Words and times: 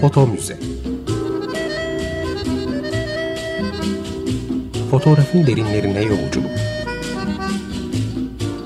Foto 0.00 0.26
Müze 0.26 0.56
Fotoğrafın 4.90 5.46
derinlerine 5.46 6.02
yolculuk 6.02 6.50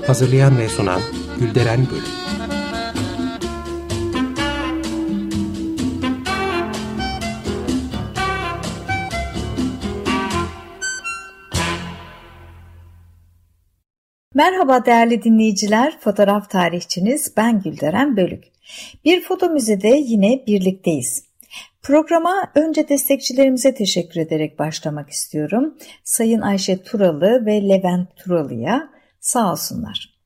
Hazırlayan 0.07 0.57
ve 0.57 0.69
sunan 0.69 1.01
Gülderen 1.39 1.87
Bölüm 1.91 2.25
Merhaba 14.33 14.85
değerli 14.85 15.23
dinleyiciler, 15.23 15.99
fotoğraf 15.99 16.49
tarihçiniz 16.49 17.33
ben 17.37 17.61
Gülderen 17.61 18.17
Bölük. 18.17 18.43
Bir 19.05 19.21
foto 19.21 19.49
müzede 19.49 19.87
yine 19.87 20.43
birlikteyiz. 20.47 21.23
Programa 21.85 22.51
önce 22.55 22.89
destekçilerimize 22.89 23.73
teşekkür 23.73 24.21
ederek 24.21 24.59
başlamak 24.59 25.09
istiyorum. 25.09 25.77
Sayın 26.03 26.41
Ayşe 26.41 26.83
Turalı 26.83 27.45
ve 27.45 27.69
Levent 27.69 28.15
Turalı'ya 28.15 28.89
sağ 29.19 29.51
olsunlar. 29.51 30.19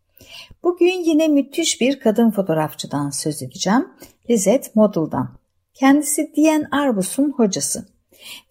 Bugün 0.64 1.04
yine 1.04 1.28
müthiş 1.28 1.82
bir 1.82 2.00
kadın 2.00 2.32
fotoğrafçıdan 2.32 3.10
söz 3.10 3.44
edeceğim. 3.44 3.88
Lizette 4.30 4.70
Model'dan. 4.76 5.40
Kendisi 5.74 6.34
Diane 6.36 6.68
Arbus'un 6.72 7.32
hocası. 7.32 7.88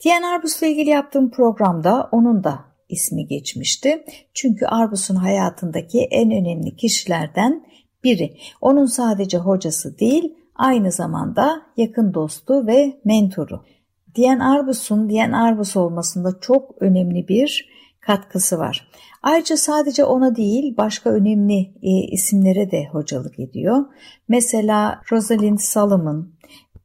Diane 0.04 0.26
Arbus'la 0.26 0.66
ilgili 0.66 0.90
yaptığım 0.90 1.30
programda 1.30 2.08
onun 2.12 2.44
da 2.44 2.64
ismi 2.88 3.26
geçmişti. 3.26 4.04
Çünkü 4.34 4.66
Arbus'un 4.66 5.16
hayatındaki 5.16 6.00
en 6.00 6.30
önemli 6.30 6.76
kişilerden 6.76 7.66
biri. 8.04 8.36
Onun 8.60 8.86
sadece 8.86 9.38
hocası 9.38 9.98
değil, 9.98 10.37
aynı 10.58 10.92
zamanda 10.92 11.62
yakın 11.76 12.14
dostu 12.14 12.66
ve 12.66 13.00
mentoru. 13.04 13.64
Diyen 14.14 14.38
Arbus'un 14.38 15.08
Diyen 15.08 15.32
Arbus 15.32 15.76
olmasında 15.76 16.40
çok 16.40 16.82
önemli 16.82 17.28
bir 17.28 17.68
katkısı 18.00 18.58
var. 18.58 18.88
Ayrıca 19.22 19.56
sadece 19.56 20.04
ona 20.04 20.36
değil 20.36 20.76
başka 20.76 21.10
önemli 21.10 21.58
e, 21.82 21.90
isimlere 22.12 22.70
de 22.70 22.88
hocalık 22.92 23.38
ediyor. 23.38 23.84
Mesela 24.28 25.00
Rosalind 25.12 25.58
Solomon, 25.58 26.32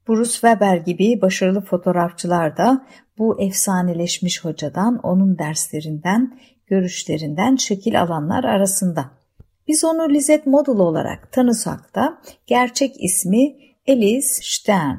Bruce 0.07 0.31
Weber 0.31 0.77
gibi 0.77 1.21
başarılı 1.21 1.61
fotoğrafçılar 1.61 2.57
da 2.57 2.85
bu 3.17 3.41
efsaneleşmiş 3.41 4.45
hocadan, 4.45 4.99
onun 5.03 5.37
derslerinden, 5.37 6.39
görüşlerinden 6.67 7.55
şekil 7.55 8.01
alanlar 8.01 8.43
arasında. 8.43 9.22
Biz 9.67 9.83
onu 9.83 10.09
Lizette 10.09 10.49
Model 10.49 10.75
olarak 10.75 11.31
tanısak 11.31 11.95
da 11.95 12.21
gerçek 12.47 13.03
ismi 13.03 13.55
Elise 13.85 14.43
Stern. 14.43 14.95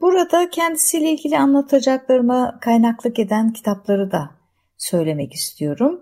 Burada 0.00 0.50
kendisiyle 0.50 1.10
ilgili 1.10 1.38
anlatacaklarıma 1.38 2.58
kaynaklık 2.60 3.18
eden 3.18 3.52
kitapları 3.52 4.12
da 4.12 4.30
söylemek 4.78 5.32
istiyorum. 5.32 6.00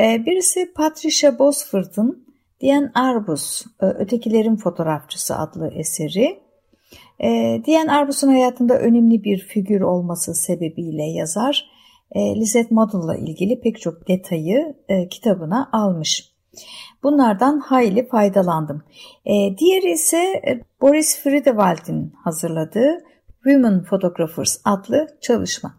Ee, 0.00 0.26
birisi 0.26 0.72
Patricia 0.72 1.38
Bosford'un 1.38 2.28
Diane 2.60 2.90
Arbus, 2.94 3.66
e, 3.82 3.86
Ötekilerin 3.86 4.56
Fotoğrafçısı 4.56 5.36
adlı 5.36 5.70
eseri. 5.74 6.40
E, 7.20 7.60
Diane 7.66 7.92
Arbus'un 7.92 8.28
hayatında 8.28 8.78
önemli 8.78 9.24
bir 9.24 9.38
figür 9.38 9.80
olması 9.80 10.34
sebebiyle 10.34 11.04
yazar 11.04 11.70
e, 12.12 12.20
Lizette 12.36 12.74
Model'la 12.74 13.16
ilgili 13.16 13.60
pek 13.60 13.80
çok 13.80 14.08
detayı 14.08 14.74
e, 14.88 15.08
kitabına 15.08 15.68
almış. 15.72 16.32
Bunlardan 17.02 17.58
hayli 17.58 18.08
faydalandım. 18.08 18.82
E, 19.24 19.58
diğeri 19.58 19.90
ise 19.90 20.18
e, 20.18 20.60
Boris 20.80 21.22
Friedewald'in 21.22 22.12
hazırladığı 22.24 22.98
Women 23.44 23.84
Photographers 23.84 24.60
adlı 24.64 25.06
çalışma. 25.20 25.74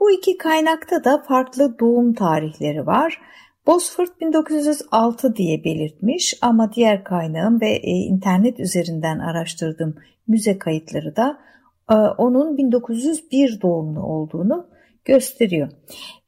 Bu 0.00 0.10
iki 0.10 0.38
kaynakta 0.38 1.04
da 1.04 1.22
farklı 1.28 1.78
doğum 1.78 2.14
tarihleri 2.14 2.86
var. 2.86 3.20
Bosford 3.66 4.08
1906 4.20 5.36
diye 5.36 5.64
belirtmiş 5.64 6.38
ama 6.42 6.72
diğer 6.72 7.04
kaynağım 7.04 7.60
ve 7.60 7.70
e, 7.70 7.90
internet 7.90 8.60
üzerinden 8.60 9.18
araştırdığım 9.18 9.94
müze 10.28 10.58
kayıtları 10.58 11.16
da 11.16 11.38
e, 11.90 11.94
onun 11.94 12.56
1901 12.56 13.60
doğumlu 13.60 14.02
olduğunu 14.02 14.66
gösteriyor. 15.08 15.68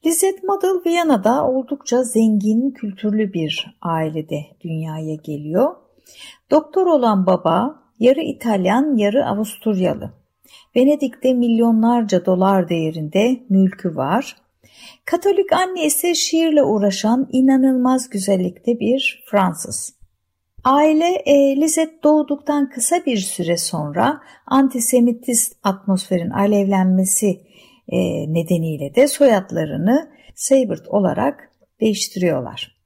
Lizette 0.06 0.46
Model 0.46 0.84
Viyana'da 0.86 1.46
oldukça 1.46 2.02
zengin, 2.02 2.70
kültürlü 2.70 3.32
bir 3.32 3.78
ailede 3.82 4.46
dünyaya 4.60 5.14
geliyor. 5.14 5.74
Doktor 6.50 6.86
olan 6.86 7.26
baba 7.26 7.82
yarı 7.98 8.20
İtalyan, 8.20 8.96
yarı 8.96 9.26
Avusturyalı. 9.26 10.12
Venedik'te 10.76 11.34
milyonlarca 11.34 12.26
dolar 12.26 12.68
değerinde 12.68 13.40
mülkü 13.48 13.96
var. 13.96 14.36
Katolik 15.04 15.52
anne 15.52 15.84
ise 15.84 16.14
şiirle 16.14 16.62
uğraşan 16.62 17.28
inanılmaz 17.32 18.08
güzellikte 18.08 18.80
bir 18.80 19.24
Fransız. 19.30 20.00
Aile 20.64 21.22
e, 21.26 21.56
Lizette 21.56 22.02
doğduktan 22.02 22.70
kısa 22.70 22.96
bir 23.06 23.16
süre 23.16 23.56
sonra 23.56 24.20
antisemitist 24.46 25.56
atmosferin 25.62 26.30
alevlenmesi 26.30 27.40
nedeniyle 28.34 28.94
de 28.94 29.08
soyadlarını 29.08 30.10
Seybert 30.34 30.88
olarak 30.88 31.50
değiştiriyorlar. 31.80 32.76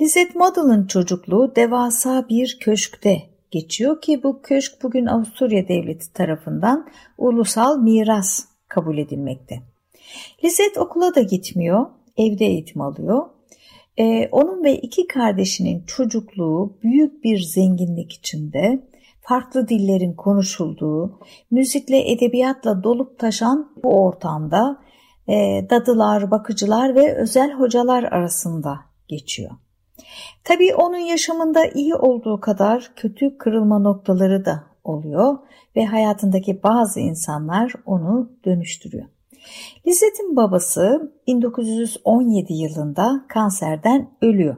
Lizette 0.00 0.38
Model'ın 0.38 0.86
çocukluğu 0.86 1.52
devasa 1.56 2.28
bir 2.28 2.58
köşkte 2.60 3.22
geçiyor 3.50 4.00
ki 4.00 4.22
bu 4.22 4.42
köşk 4.42 4.72
bugün 4.82 5.06
Avusturya 5.06 5.68
Devleti 5.68 6.12
tarafından 6.12 6.88
ulusal 7.18 7.78
miras 7.78 8.44
kabul 8.68 8.98
edilmekte. 8.98 9.60
Lizette 10.44 10.80
okula 10.80 11.14
da 11.14 11.20
gitmiyor, 11.20 11.86
evde 12.16 12.46
eğitim 12.46 12.80
alıyor. 12.80 13.28
Ee, 13.96 14.28
onun 14.32 14.64
ve 14.64 14.76
iki 14.76 15.06
kardeşinin 15.06 15.82
çocukluğu 15.86 16.72
büyük 16.82 17.24
bir 17.24 17.38
zenginlik 17.38 18.12
içinde, 18.12 18.80
farklı 19.28 19.68
dillerin 19.68 20.12
konuşulduğu, 20.12 21.18
müzikle 21.50 22.12
edebiyatla 22.12 22.84
dolup 22.84 23.18
taşan 23.18 23.72
bu 23.84 24.04
ortamda 24.04 24.80
e, 25.28 25.34
dadılar, 25.70 26.30
bakıcılar 26.30 26.94
ve 26.94 27.16
özel 27.16 27.52
hocalar 27.52 28.02
arasında 28.02 28.80
geçiyor. 29.08 29.50
Tabii 30.44 30.74
onun 30.74 30.98
yaşamında 30.98 31.66
iyi 31.66 31.94
olduğu 31.94 32.40
kadar 32.40 32.92
kötü 32.96 33.38
kırılma 33.38 33.78
noktaları 33.78 34.44
da 34.44 34.64
oluyor 34.84 35.38
ve 35.76 35.84
hayatındaki 35.84 36.62
bazı 36.62 37.00
insanlar 37.00 37.72
onu 37.86 38.32
dönüştürüyor. 38.44 39.06
Lizet'in 39.86 40.36
babası 40.36 41.12
1917 41.26 42.52
yılında 42.52 43.24
kanserden 43.28 44.10
ölüyor. 44.22 44.56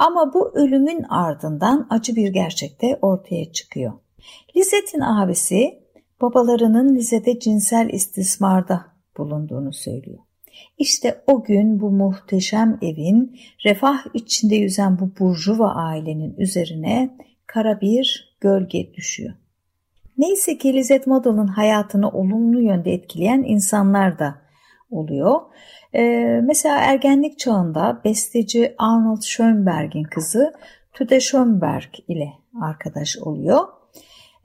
Ama 0.00 0.34
bu 0.34 0.50
ölümün 0.54 1.02
ardından 1.02 1.86
acı 1.90 2.16
bir 2.16 2.28
gerçek 2.28 2.82
de 2.82 2.98
ortaya 3.02 3.52
çıkıyor. 3.52 3.92
Lizet'in 4.56 5.00
abisi 5.00 5.78
babalarının 6.20 6.94
Lizet'e 6.94 7.38
cinsel 7.38 7.88
istismarda 7.92 8.86
bulunduğunu 9.18 9.72
söylüyor. 9.72 10.18
İşte 10.78 11.22
o 11.26 11.44
gün 11.44 11.80
bu 11.80 11.90
muhteşem 11.90 12.78
evin 12.82 13.40
refah 13.64 14.06
içinde 14.14 14.54
yüzen 14.54 14.98
bu 14.98 15.10
burjuva 15.20 15.72
ailenin 15.74 16.34
üzerine 16.38 17.16
kara 17.46 17.80
bir 17.80 18.36
gölge 18.40 18.94
düşüyor. 18.94 19.34
Neyse 20.18 20.58
ki 20.58 20.74
Lizette 20.74 21.10
Model'ın 21.10 21.46
hayatını 21.46 22.10
olumlu 22.10 22.60
yönde 22.60 22.92
etkileyen 22.92 23.44
insanlar 23.46 24.18
da 24.18 24.34
oluyor. 24.90 25.40
Ee, 25.94 26.40
mesela 26.44 26.76
ergenlik 26.78 27.38
çağında 27.38 28.00
besteci 28.04 28.74
Arnold 28.78 29.22
Schönberg'in 29.22 30.02
kızı 30.02 30.52
Tude 30.92 31.20
Schönberg 31.20 31.90
ile 32.08 32.32
arkadaş 32.62 33.18
oluyor. 33.18 33.64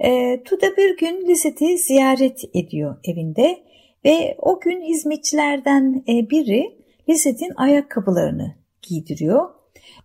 Ee, 0.04 0.42
Tude 0.46 0.78
bir 0.78 0.98
gün 0.98 1.28
Lizette'i 1.28 1.78
ziyaret 1.78 2.42
ediyor 2.54 2.98
evinde 3.04 3.64
ve 4.06 4.36
o 4.38 4.60
gün 4.60 4.82
hizmetçilerden 4.82 6.04
e, 6.08 6.30
biri 6.30 6.78
Lizette'in 7.10 7.54
ayakkabılarını 7.56 8.56
giydiriyor. 8.82 9.50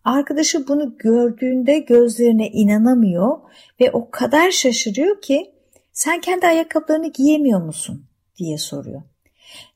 Arkadaşı 0.05 0.69
bunu 0.69 0.99
gördüğünde 0.99 1.79
gözlerine 1.79 2.49
inanamıyor 2.49 3.39
ve 3.81 3.91
o 3.91 4.11
kadar 4.11 4.51
şaşırıyor 4.51 5.21
ki 5.21 5.51
sen 5.93 6.21
kendi 6.21 6.47
ayakkabılarını 6.47 7.13
giyemiyor 7.13 7.63
musun 7.63 8.05
diye 8.37 8.59
soruyor. 8.59 9.03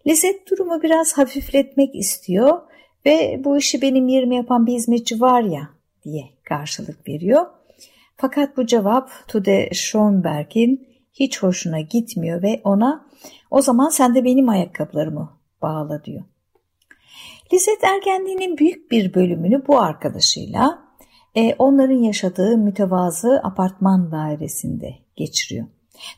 Lizet 0.07 0.51
durumu 0.51 0.83
biraz 0.83 1.13
hafifletmek 1.13 1.95
istiyor 1.95 2.61
ve 3.07 3.41
bu 3.45 3.59
işi 3.59 3.83
benim 3.83 4.09
yerime 4.09 4.37
yapan 4.37 4.67
bir 4.67 4.73
hizmetçi 4.73 5.21
var 5.21 5.43
ya 5.43 5.69
diye 6.05 6.25
karşılık 6.45 7.09
veriyor. 7.09 7.47
Fakat 8.21 8.57
bu 8.57 8.67
cevap 8.67 9.11
Tude 9.29 9.71
Schomberg'in 9.73 10.89
hiç 11.13 11.43
hoşuna 11.43 11.81
gitmiyor 11.81 12.43
ve 12.43 12.61
ona 12.65 13.07
o 13.51 13.63
zaman 13.63 13.89
sen 13.89 14.15
de 14.15 14.25
benim 14.25 14.49
ayakkabılarımı 14.49 15.39
bağla 15.63 16.05
diyor. 16.05 16.25
Lizet 17.53 17.85
ergenliğinin 17.85 18.59
büyük 18.59 18.91
bir 18.91 19.15
bölümünü 19.15 19.67
bu 19.67 19.81
arkadaşıyla 19.81 20.79
e, 21.35 21.55
onların 21.55 22.03
yaşadığı 22.03 22.57
mütevazı 22.57 23.41
apartman 23.45 24.13
dairesinde 24.13 24.95
geçiriyor. 25.17 25.67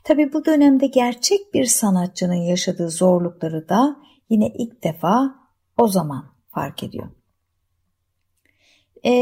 Tabi 0.05 0.33
bu 0.33 0.45
dönemde 0.45 0.87
gerçek 0.87 1.55
bir 1.55 1.65
sanatçının 1.65 2.35
yaşadığı 2.35 2.91
zorlukları 2.91 3.69
da 3.69 3.97
yine 4.31 4.49
ilk 4.49 4.85
defa 4.85 5.35
o 5.79 5.89
zaman 5.89 6.25
fark 6.51 6.83
ediyor. 6.83 7.09
E, 9.05 9.13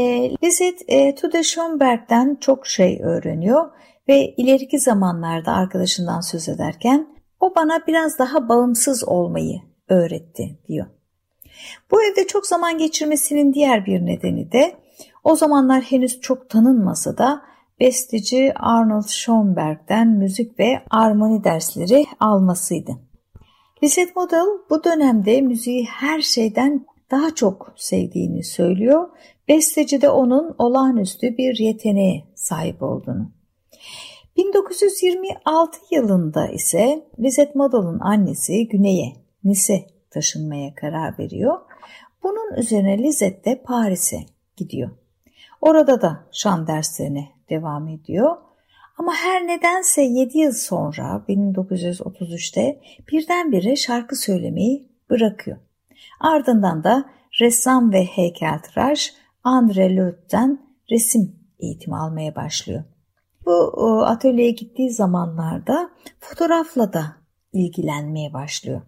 Lisette 0.43 0.85
e, 0.87 1.15
Tude 1.15 1.43
Schomberg'den 1.43 2.37
çok 2.41 2.67
şey 2.67 2.99
öğreniyor 3.03 3.69
ve 4.07 4.33
ileriki 4.37 4.79
zamanlarda 4.79 5.51
arkadaşından 5.53 6.21
söz 6.21 6.49
ederken 6.49 7.07
o 7.39 7.55
bana 7.55 7.87
biraz 7.87 8.19
daha 8.19 8.49
bağımsız 8.49 9.03
olmayı 9.07 9.61
öğretti 9.89 10.59
diyor. 10.67 10.85
Bu 11.91 12.03
evde 12.03 12.27
çok 12.27 12.47
zaman 12.47 12.77
geçirmesinin 12.77 13.53
diğer 13.53 13.85
bir 13.85 14.05
nedeni 14.05 14.51
de 14.51 14.75
o 15.23 15.35
zamanlar 15.35 15.81
henüz 15.81 16.21
çok 16.21 16.49
tanınmasa 16.49 17.17
da 17.17 17.41
besteci 17.79 18.53
Arnold 18.55 19.07
Schoenberg'den 19.07 20.07
müzik 20.07 20.59
ve 20.59 20.81
armoni 20.89 21.43
dersleri 21.43 22.05
almasıydı. 22.19 22.91
Lisette 23.83 24.13
Model 24.15 24.45
bu 24.69 24.83
dönemde 24.83 25.41
müziği 25.41 25.85
her 25.85 26.21
şeyden 26.21 26.85
daha 27.11 27.35
çok 27.35 27.73
sevdiğini 27.75 28.43
söylüyor. 28.43 29.09
Besteci 29.47 30.01
de 30.01 30.09
onun 30.09 30.55
olağanüstü 30.57 31.37
bir 31.37 31.59
yeteneğe 31.59 32.23
sahip 32.35 32.83
olduğunu. 32.83 33.31
1926 34.37 35.79
yılında 35.91 36.47
ise 36.47 37.07
Lisette 37.19 37.51
Model'ın 37.55 37.99
annesi 37.99 38.67
Güney'e, 38.67 39.13
Nice 39.43 39.85
taşınmaya 40.09 40.75
karar 40.75 41.19
veriyor. 41.19 41.59
Bunun 42.23 42.53
üzerine 42.57 42.97
Lisette 42.97 43.51
de 43.51 43.61
Paris'e 43.61 44.19
gidiyor. 44.57 44.89
Orada 45.61 46.01
da 46.01 46.27
şan 46.31 46.67
derslerine 46.67 47.29
devam 47.49 47.87
ediyor. 47.87 48.37
Ama 48.97 49.13
her 49.13 49.47
nedense 49.47 50.01
7 50.01 50.37
yıl 50.37 50.51
sonra 50.51 51.25
1933'te 51.29 52.81
birdenbire 53.11 53.75
şarkı 53.75 54.15
söylemeyi 54.15 54.89
bırakıyor. 55.09 55.57
Ardından 56.19 56.83
da 56.83 57.05
ressam 57.41 57.91
ve 57.91 58.05
heykeltıraş 58.05 59.13
André 59.43 59.95
Löt'ten 59.95 60.59
resim 60.91 61.35
eğitimi 61.59 61.97
almaya 61.97 62.35
başlıyor. 62.35 62.83
Bu 63.45 64.05
atölyeye 64.05 64.51
gittiği 64.51 64.91
zamanlarda 64.91 65.89
fotoğrafla 66.19 66.93
da 66.93 67.05
ilgilenmeye 67.53 68.33
başlıyor. 68.33 68.81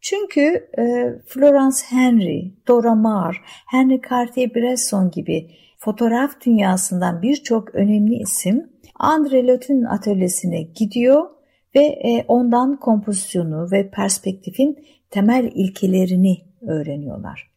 Çünkü 0.00 0.70
e, 0.78 1.14
Florence 1.26 1.76
Henry, 1.88 2.54
Dora 2.68 2.94
Maar, 2.94 3.42
Henry 3.66 4.00
Cartier-Bresson 4.00 5.10
gibi 5.10 5.50
fotoğraf 5.78 6.40
dünyasından 6.46 7.22
birçok 7.22 7.74
önemli 7.74 8.14
isim 8.14 8.70
André 8.98 9.46
Lot'un 9.46 9.82
atölyesine 9.82 10.62
gidiyor 10.62 11.26
ve 11.74 11.84
e, 11.84 12.24
ondan 12.28 12.76
kompozisyonu 12.80 13.70
ve 13.72 13.90
perspektifin 13.90 14.86
temel 15.10 15.50
ilkelerini 15.54 16.38
öğreniyorlar. 16.66 17.50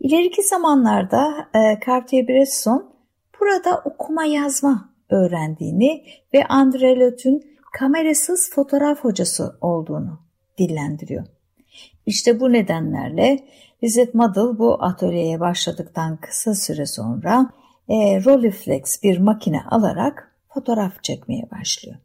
İleriki 0.00 0.42
zamanlarda 0.42 1.48
e, 1.54 1.58
Cartier-Bresson 1.58 2.84
burada 3.40 3.82
okuma 3.84 4.24
yazma 4.24 4.90
öğrendiğini 5.10 6.04
ve 6.34 6.40
André 6.40 7.00
Lot'un 7.00 7.42
kamerasız 7.72 8.50
fotoğraf 8.50 8.98
hocası 8.98 9.58
olduğunu 9.60 10.20
dillendiriyor. 10.58 11.24
İşte 12.06 12.40
bu 12.40 12.52
nedenlerle 12.52 13.38
Lisette 13.82 14.18
Model 14.18 14.58
bu 14.58 14.82
atölyeye 14.82 15.40
başladıktan 15.40 16.16
kısa 16.16 16.54
süre 16.54 16.86
sonra 16.86 17.50
e, 17.88 17.94
Rolleiflex 18.24 19.02
bir 19.02 19.18
makine 19.18 19.62
alarak 19.70 20.36
fotoğraf 20.48 21.02
çekmeye 21.02 21.50
başlıyor. 21.50 21.96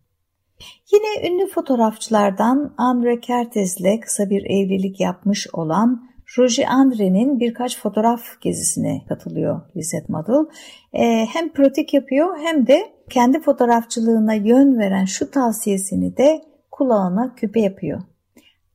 Yine 0.92 1.28
ünlü 1.28 1.48
fotoğrafçılardan 1.48 2.74
Andre 2.78 3.20
Kertész'le 3.20 4.00
kısa 4.02 4.30
bir 4.30 4.44
evlilik 4.44 5.00
yapmış 5.00 5.48
olan 5.54 6.12
Roger 6.38 6.66
Andre'nin 6.68 7.40
birkaç 7.40 7.80
fotoğraf 7.80 8.22
gezisine 8.42 9.02
katılıyor 9.10 9.62
Lisette 9.76 10.14
Model. 10.14 10.46
E, 10.94 11.26
hem 11.26 11.54
pratik 11.54 11.94
yapıyor 11.94 12.38
hem 12.40 12.68
de 12.68 12.92
kendi 13.10 13.42
fotoğrafçılığına 13.42 14.34
yön 14.34 14.80
veren 14.80 15.06
şu 15.06 15.32
tavsiyesini 15.32 16.18
de 16.18 16.42
kulağına 16.72 17.36
küpe 17.36 17.62
yapıyor. 17.62 18.02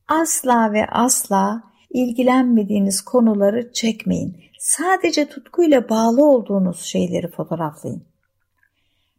Asla 0.07 0.73
ve 0.73 0.85
asla 0.85 1.63
ilgilenmediğiniz 1.89 3.01
konuları 3.01 3.73
çekmeyin. 3.73 4.37
Sadece 4.59 5.25
tutkuyla 5.25 5.89
bağlı 5.89 6.25
olduğunuz 6.25 6.81
şeyleri 6.81 7.27
fotoğraflayın. 7.27 8.03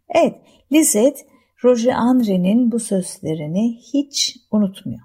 Evet, 0.08 0.34
Lizet, 0.72 1.26
Roger 1.64 1.92
Andre'nin 1.92 2.72
bu 2.72 2.78
sözlerini 2.78 3.78
hiç 3.92 4.36
unutmuyor. 4.50 5.00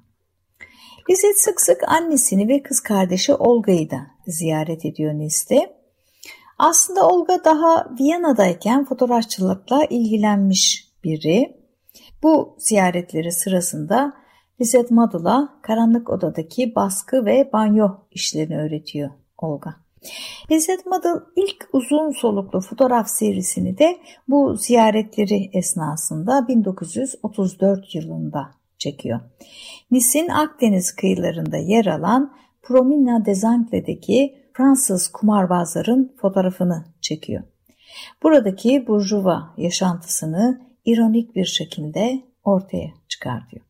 Lizet 1.09 1.41
sık 1.41 1.61
sık 1.61 1.89
annesini 1.89 2.47
ve 2.47 2.63
kız 2.63 2.79
kardeşi 2.79 3.33
Olga'yı 3.33 3.89
da 3.89 4.07
ziyaret 4.27 4.85
ediyor 4.85 5.13
Nice'de. 5.13 5.75
Aslında 6.57 7.07
Olga 7.07 7.43
daha 7.45 7.95
Viyana'dayken 7.99 8.85
fotoğrafçılıkla 8.85 9.85
ilgilenmiş 9.85 10.91
biri. 11.03 11.57
Bu 12.23 12.55
ziyaretleri 12.59 13.31
sırasında 13.31 14.13
Lisette 14.61 14.95
Madel'a 14.95 15.59
karanlık 15.61 16.09
odadaki 16.09 16.75
baskı 16.75 17.25
ve 17.25 17.49
banyo 17.53 17.89
işlerini 18.11 18.57
öğretiyor 18.57 19.09
Olga. 19.37 19.82
Lisette 20.51 20.89
Madel 20.89 21.19
ilk 21.35 21.69
uzun 21.73 22.11
soluklu 22.11 22.61
fotoğraf 22.61 23.09
serisini 23.09 23.77
de 23.77 23.97
bu 24.27 24.55
ziyaretleri 24.55 25.49
esnasında 25.53 26.47
1934 26.47 27.95
yılında 27.95 28.51
çekiyor. 28.77 29.19
Nis'in 29.91 30.27
Akdeniz 30.27 30.95
kıyılarında 30.95 31.57
yer 31.57 31.85
alan 31.85 32.33
Promina 32.61 33.25
des 33.25 33.43
Angles'deki 33.43 34.35
Fransız 34.53 35.07
kumarbazların 35.07 36.15
fotoğrafını 36.21 36.85
çekiyor. 37.01 37.43
Buradaki 38.23 38.87
burjuva 38.87 39.53
yaşantısını 39.57 40.61
ironik 40.85 41.35
bir 41.35 41.45
şekilde 41.45 42.21
ortaya 42.43 42.89
çıkartıyor. 43.07 43.65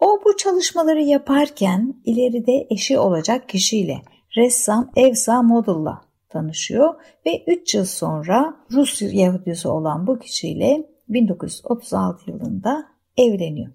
O 0.00 0.20
bu 0.24 0.36
çalışmaları 0.36 1.02
yaparken 1.02 1.94
ileride 2.04 2.66
eşi 2.70 2.98
olacak 2.98 3.48
kişiyle 3.48 4.02
ressam 4.38 4.90
Evsa 4.96 5.42
Model'la 5.42 6.00
tanışıyor 6.28 6.94
ve 7.26 7.44
3 7.46 7.74
yıl 7.74 7.84
sonra 7.84 8.56
Rus 8.72 9.02
Yahudisi 9.02 9.68
olan 9.68 10.06
bu 10.06 10.18
kişiyle 10.18 10.86
1936 11.08 12.30
yılında 12.30 12.86
evleniyor. 13.16 13.72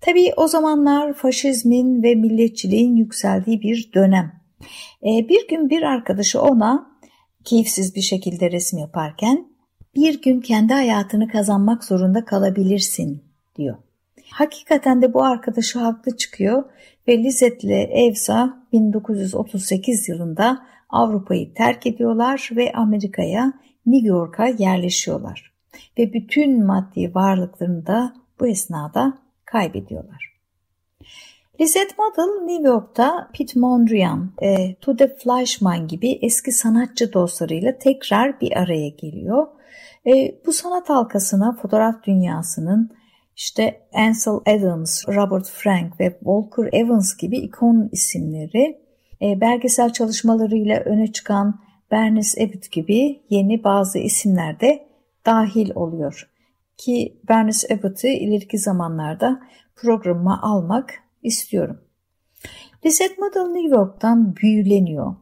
Tabii 0.00 0.32
o 0.36 0.48
zamanlar 0.48 1.12
faşizmin 1.12 2.02
ve 2.02 2.14
milletçiliğin 2.14 2.96
yükseldiği 2.96 3.60
bir 3.60 3.90
dönem. 3.94 4.40
Ee, 5.02 5.28
bir 5.28 5.48
gün 5.48 5.70
bir 5.70 5.82
arkadaşı 5.82 6.42
ona 6.42 6.90
keyifsiz 7.44 7.94
bir 7.94 8.00
şekilde 8.00 8.50
resim 8.50 8.78
yaparken 8.78 9.46
bir 9.94 10.22
gün 10.22 10.40
kendi 10.40 10.72
hayatını 10.72 11.28
kazanmak 11.28 11.84
zorunda 11.84 12.24
kalabilirsin 12.24 13.24
diyor. 13.56 13.76
Hakikaten 14.30 15.02
de 15.02 15.14
bu 15.14 15.24
arkadaşı 15.24 15.78
haklı 15.78 16.16
çıkıyor 16.16 16.64
ve 17.08 17.18
Lizet'le 17.18 17.88
Evsa 17.90 18.59
1938 18.72 20.08
yılında 20.08 20.66
Avrupa'yı 20.88 21.54
terk 21.54 21.86
ediyorlar 21.86 22.50
ve 22.56 22.72
Amerika'ya 22.72 23.52
New 23.86 24.08
York'a 24.08 24.46
yerleşiyorlar. 24.46 25.52
Ve 25.98 26.12
bütün 26.12 26.66
maddi 26.66 27.14
varlıklarını 27.14 27.86
da 27.86 28.14
bu 28.40 28.46
esnada 28.46 29.18
kaybediyorlar. 29.44 30.40
Lisette 31.60 31.94
Model 31.98 32.46
New 32.46 32.68
York'ta 32.68 33.30
Pete 33.38 33.60
Mondrian, 33.60 34.32
e, 34.42 34.74
Tude 34.74 35.16
Fleischmann 35.16 35.88
gibi 35.88 36.18
eski 36.22 36.52
sanatçı 36.52 37.12
dostlarıyla 37.12 37.78
tekrar 37.78 38.40
bir 38.40 38.56
araya 38.56 38.88
geliyor. 38.88 39.46
E, 40.06 40.34
bu 40.46 40.52
sanat 40.52 40.88
halkasına 40.88 41.56
fotoğraf 41.62 42.04
dünyasının 42.04 42.90
işte 43.40 43.80
Ansel 43.94 44.34
Adams, 44.46 45.08
Robert 45.08 45.48
Frank 45.48 46.00
ve 46.00 46.10
Walker 46.10 46.68
Evans 46.72 47.16
gibi 47.16 47.36
ikon 47.36 47.88
isimleri 47.92 48.80
e, 49.22 49.40
belgesel 49.40 49.92
çalışmalarıyla 49.92 50.80
öne 50.80 51.12
çıkan 51.12 51.60
Bernice 51.90 52.44
Abbott 52.44 52.70
gibi 52.70 53.20
yeni 53.30 53.64
bazı 53.64 53.98
isimler 53.98 54.60
de 54.60 54.86
dahil 55.26 55.70
oluyor. 55.74 56.30
Ki 56.76 57.20
Bernice 57.28 57.74
Abbott'ı 57.74 58.08
ileriki 58.08 58.58
zamanlarda 58.58 59.40
programıma 59.76 60.42
almak 60.42 60.94
istiyorum. 61.22 61.80
Lisette 62.84 63.22
Model 63.22 63.50
New 63.52 63.76
York'tan 63.76 64.36
büyüleniyor. 64.36 65.16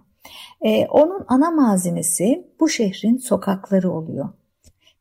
Ee, 0.60 0.86
onun 0.86 1.24
ana 1.28 1.50
malzemesi 1.50 2.46
bu 2.60 2.68
şehrin 2.68 3.16
sokakları 3.16 3.92
oluyor. 3.92 4.28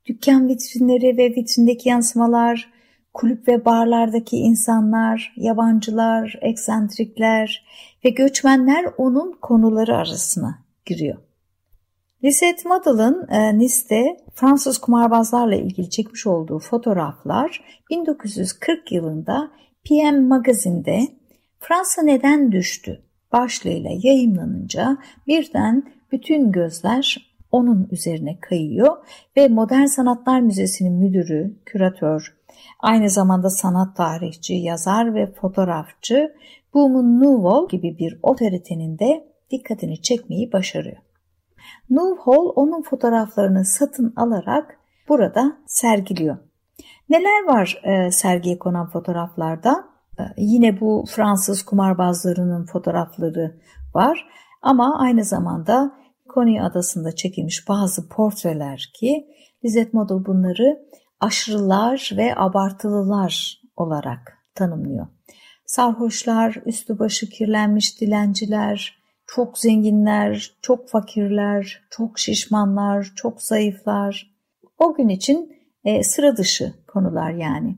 Dükkan 0.06 0.48
vitrinleri 0.48 1.18
ve 1.18 1.30
vitrindeki 1.30 1.90
yansımalar, 1.90 2.77
kulüp 3.14 3.48
ve 3.48 3.66
barlardaki 3.66 4.38
insanlar, 4.38 5.34
yabancılar, 5.38 6.40
eksentrikler 6.42 7.66
ve 8.06 8.10
göçmenler 8.10 8.86
onun 8.98 9.32
konuları 9.42 9.96
arasına 9.96 10.60
giriyor. 10.86 11.18
Lisette 12.24 12.70
Madel'ın 12.70 13.28
e, 13.30 13.58
Nice'de 13.58 14.18
Fransız 14.34 14.78
kumarbazlarla 14.78 15.56
ilgili 15.56 15.90
çekmiş 15.90 16.28
olduğu 16.28 16.60
fotoğraflar 16.60 17.64
1940 17.90 18.92
yılında 18.92 19.52
PM 19.86 20.28
Magazine'de 20.28 21.08
Fransa 21.60 22.02
neden 22.02 22.52
düştü 22.52 23.04
başlığıyla 23.34 23.90
yayınlanınca 24.04 24.98
birden 25.28 25.84
bütün 26.12 26.52
gözler 26.52 27.34
onun 27.52 27.88
üzerine 27.92 28.40
kayıyor 28.40 28.98
ve 29.38 29.48
Modern 29.48 29.86
Sanatlar 29.86 30.40
Müzesi'nin 30.40 30.94
müdürü, 30.94 31.56
küratör, 31.66 32.37
aynı 32.80 33.10
zamanda 33.10 33.50
sanat 33.50 33.96
tarihçi, 33.96 34.54
yazar 34.54 35.16
ve 35.16 35.34
fotoğrafçı 35.34 36.36
Boomun 36.74 37.22
Newell 37.22 37.68
gibi 37.70 37.98
bir 37.98 38.20
otoritenin 38.24 39.00
de 39.00 39.28
dikkatini 39.52 40.02
çekmeyi 40.02 40.52
başarıyor. 40.52 40.98
Newhall 41.90 42.52
onun 42.56 42.82
fotoğraflarını 42.82 43.66
satın 43.66 44.14
alarak 44.16 44.80
burada 45.10 45.58
sergiliyor. 45.66 46.38
Neler 47.10 47.48
var 47.48 47.82
e, 47.84 48.12
sergiye 48.12 48.60
konan 48.60 48.90
fotoğraflarda? 48.90 49.86
E, 50.20 50.24
yine 50.38 50.80
bu 50.80 51.06
Fransız 51.10 51.64
kumarbazlarının 51.64 52.66
fotoğrafları 52.66 53.62
var 53.96 54.28
ama 54.62 55.00
aynı 55.00 55.24
zamanda 55.24 55.92
Coney 56.34 56.62
adasında 56.62 57.16
çekilmiş 57.16 57.70
bazı 57.70 58.10
portreler 58.10 58.92
ki 59.00 59.28
Lizette 59.66 59.98
Model 59.98 60.26
bunları 60.26 60.80
aşırılar 61.20 62.12
ve 62.18 62.34
abartılılar 62.36 63.62
olarak 63.76 64.38
tanımlıyor. 64.56 65.08
Sarhoşlar, 65.66 66.62
üstü 66.66 67.00
başı 67.00 67.30
kirlenmiş 67.30 68.02
dilenciler, 68.02 68.98
çok 69.28 69.58
zenginler, 69.58 70.58
çok 70.62 70.90
fakirler, 70.90 71.82
çok 71.90 72.20
şişmanlar, 72.20 73.12
çok 73.16 73.42
zayıflar. 73.42 74.38
O 74.78 74.94
gün 74.94 75.10
için 75.10 75.52
e, 75.84 76.04
sıra 76.04 76.38
dışı 76.38 76.74
konular 76.88 77.32
yani. 77.32 77.78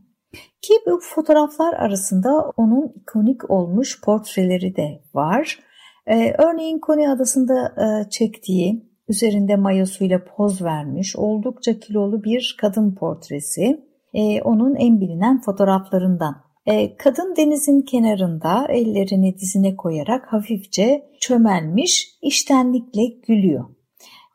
Ki 0.62 0.74
bu 0.88 1.00
fotoğraflar 1.04 1.74
arasında 1.74 2.52
onun 2.58 2.94
ikonik 2.96 3.50
olmuş 3.50 4.02
portreleri 4.02 4.76
de 4.76 5.02
var. 5.14 5.60
Ee, 6.08 6.34
örneğin 6.38 6.80
Kone 6.80 7.10
Adası'nda 7.10 7.76
e, 7.78 8.10
çektiği, 8.10 8.89
üzerinde 9.10 9.56
mayosuyla 9.56 10.22
poz 10.38 10.62
vermiş 10.62 11.16
oldukça 11.16 11.80
kilolu 11.80 12.24
bir 12.24 12.56
kadın 12.62 12.96
portresi. 12.96 13.90
E, 14.14 14.42
onun 14.42 14.76
en 14.76 15.02
bilinen 15.02 15.42
fotoğraflarından. 15.42 16.36
E, 16.66 16.98
kadın 16.98 17.36
denizin 17.36 17.82
kenarında 17.82 18.66
ellerini 18.70 19.38
dizine 19.40 19.76
koyarak 19.76 20.34
hafifçe 20.34 21.06
çömelmiş, 21.20 22.18
iştenlikle 22.22 23.02
gülüyor. 23.28 23.66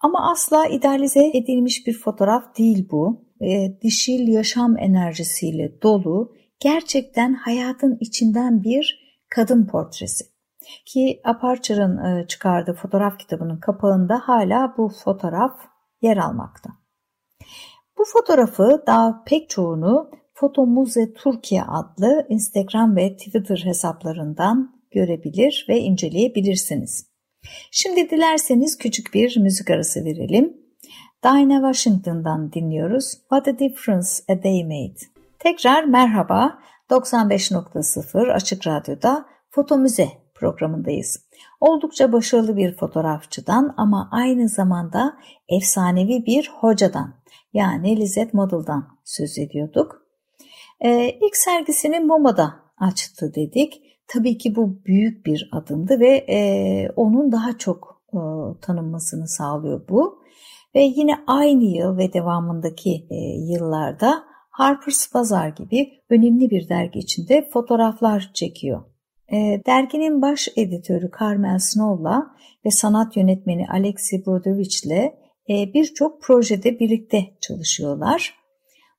Ama 0.00 0.30
asla 0.30 0.66
idealize 0.66 1.26
edilmiş 1.34 1.86
bir 1.86 1.98
fotoğraf 1.98 2.58
değil 2.58 2.88
bu. 2.90 3.24
E, 3.40 3.80
dişil 3.82 4.28
yaşam 4.28 4.78
enerjisiyle 4.78 5.82
dolu, 5.82 6.32
gerçekten 6.60 7.34
hayatın 7.34 7.98
içinden 8.00 8.62
bir 8.62 9.00
kadın 9.30 9.66
portresi. 9.66 10.33
Ki 10.84 11.20
Aperture'ın 11.24 12.04
e, 12.04 12.26
çıkardığı 12.26 12.74
fotoğraf 12.74 13.18
kitabının 13.18 13.56
kapağında 13.56 14.20
hala 14.24 14.74
bu 14.78 14.88
fotoğraf 15.04 15.52
yer 16.02 16.16
almakta. 16.16 16.70
Bu 17.98 18.04
fotoğrafı 18.04 18.82
daha 18.86 19.24
pek 19.26 19.50
çoğunu 19.50 20.10
Foto 20.34 20.66
Muze 20.66 21.12
Türkiye 21.12 21.62
adlı 21.62 22.26
Instagram 22.28 22.96
ve 22.96 23.16
Twitter 23.16 23.62
hesaplarından 23.64 24.80
görebilir 24.90 25.66
ve 25.68 25.80
inceleyebilirsiniz. 25.80 27.06
Şimdi 27.70 28.10
dilerseniz 28.10 28.78
küçük 28.78 29.14
bir 29.14 29.36
müzik 29.36 29.70
arası 29.70 30.04
verelim. 30.04 30.56
Dinah 31.24 31.72
Washington'dan 31.72 32.52
dinliyoruz. 32.52 33.12
What 33.12 33.48
a 33.48 33.58
Difference 33.58 34.08
a 34.28 34.42
Day 34.42 34.64
Made. 34.64 35.00
Tekrar 35.38 35.84
merhaba. 35.84 36.58
95.0 36.90 38.32
Açık 38.32 38.66
Radyo'da 38.66 39.26
Foto 39.50 39.78
Müze 39.78 40.08
programındayız. 40.34 41.26
Oldukça 41.60 42.12
başarılı 42.12 42.56
bir 42.56 42.76
fotoğrafçıdan 42.76 43.74
ama 43.76 44.08
aynı 44.12 44.48
zamanda 44.48 45.16
efsanevi 45.48 46.26
bir 46.26 46.52
hocadan 46.60 47.14
yani 47.52 47.96
Lizette 47.96 48.36
Model'dan 48.36 48.88
söz 49.04 49.38
ediyorduk. 49.38 50.02
Ee, 50.80 51.18
ilk 51.20 51.36
sergisini 51.36 52.00
MoMA'da 52.00 52.54
açtı 52.78 53.32
dedik. 53.34 53.82
Tabii 54.08 54.38
ki 54.38 54.56
bu 54.56 54.84
büyük 54.84 55.26
bir 55.26 55.48
adımdı 55.52 56.00
ve 56.00 56.16
e, 56.16 56.88
onun 56.96 57.32
daha 57.32 57.58
çok 57.58 58.02
e, 58.12 58.18
tanınmasını 58.60 59.28
sağlıyor 59.28 59.88
bu. 59.88 60.18
Ve 60.74 60.80
yine 60.80 61.16
aynı 61.26 61.64
yıl 61.64 61.98
ve 61.98 62.12
devamındaki 62.12 63.06
e, 63.10 63.16
yıllarda 63.52 64.24
Harper's 64.50 65.14
Bazaar 65.14 65.48
gibi 65.48 65.92
önemli 66.10 66.50
bir 66.50 66.68
dergi 66.68 66.98
içinde 66.98 67.48
fotoğraflar 67.52 68.30
çekiyor. 68.34 68.84
E, 69.32 69.36
derginin 69.66 70.22
baş 70.22 70.48
editörü 70.56 71.10
Carmel 71.20 71.58
Snow'la 71.58 72.26
ve 72.66 72.70
sanat 72.70 73.16
yönetmeni 73.16 73.66
Alexey 73.68 74.26
Brodovich'le 74.26 75.12
e, 75.48 75.74
birçok 75.74 76.22
projede 76.22 76.78
birlikte 76.78 77.24
çalışıyorlar. 77.40 78.34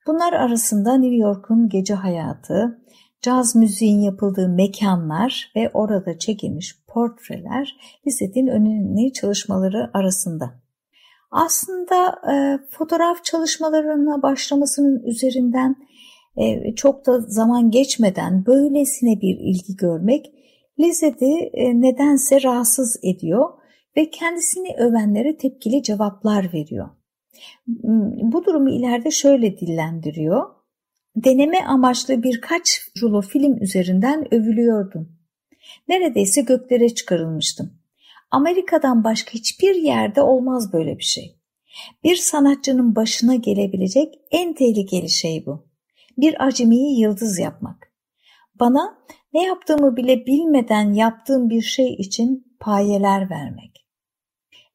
Bunlar 0.08 0.34
arasında 0.34 0.98
New 0.98 1.16
York'un 1.16 1.70
gece 1.70 1.94
hayatı, 1.94 2.82
caz 3.22 3.56
müziğin 3.56 4.00
yapıldığı 4.00 4.50
mekanlar 4.50 5.52
ve 5.56 5.70
orada 5.74 6.18
çekilmiş 6.18 6.76
portreler 6.88 7.78
Lizet'in 8.08 8.48
önemli 8.48 9.14
çalışmaları 9.14 9.92
arasında. 9.94 10.66
Aslında 11.32 12.16
e, 12.32 12.34
fotoğraf 12.70 13.24
çalışmalarına 13.24 14.22
başlamasının 14.22 15.04
üzerinden 15.04 15.76
e, 16.38 16.76
çok 16.76 17.06
da 17.06 17.20
zaman 17.20 17.72
geçmeden 17.72 18.46
böylesine 18.46 19.22
bir 19.22 19.38
ilgi 19.40 19.76
görmek 19.76 20.32
Lizet'i 20.80 21.50
e, 21.54 21.82
nedense 21.82 22.44
rahatsız 22.44 23.00
ediyor 23.04 23.50
ve 23.98 24.10
kendisini 24.10 24.76
övenlere 24.78 25.38
tepkili 25.38 25.84
cevaplar 25.84 26.54
veriyor. 26.54 26.90
Hmm, 27.66 28.32
bu 28.32 28.46
durumu 28.46 28.70
ileride 28.70 29.12
şöyle 29.12 29.60
dillendiriyor. 29.60 30.46
Deneme 31.16 31.60
amaçlı 31.60 32.24
birkaç 32.24 32.82
rulo 33.02 33.22
film 33.22 33.58
üzerinden 33.64 34.34
övülüyordum. 34.34 35.10
Neredeyse 35.88 36.42
göklere 36.42 36.90
çıkarılmıştım. 36.90 37.74
Amerika'dan 38.32 39.04
başka 39.04 39.32
hiçbir 39.32 39.76
yerde 39.76 40.22
olmaz 40.22 40.74
böyle 40.74 40.98
bir 40.98 41.04
şey. 41.04 41.36
Bir 42.04 42.16
sanatçının 42.16 42.96
başına 42.96 43.36
gelebilecek 43.36 44.14
en 44.32 44.54
tehlikeli 44.54 45.10
şey 45.10 45.46
bu 45.46 45.75
bir 46.18 46.46
acemiyi 46.46 47.00
yıldız 47.00 47.40
yapmak. 47.40 47.92
Bana 48.60 48.98
ne 49.34 49.44
yaptığımı 49.44 49.96
bile 49.96 50.26
bilmeden 50.26 50.94
yaptığım 50.94 51.50
bir 51.50 51.62
şey 51.62 51.94
için 51.94 52.56
payeler 52.60 53.30
vermek. 53.30 53.86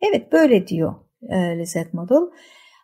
Evet 0.01 0.33
böyle 0.33 0.67
diyor 0.67 0.95
e, 1.29 1.59
Lizette 1.59 1.91
Model. 1.93 2.31